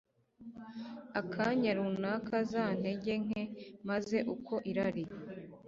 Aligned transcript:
akanya 1.19 1.71
runaka 1.77 2.35
za 2.51 2.65
ntege 2.79 3.13
nke 3.23 3.41
Maze 3.89 4.17
uko 4.33 4.53
irari 4.71 5.03